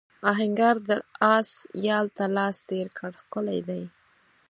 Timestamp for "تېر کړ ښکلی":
2.69-3.59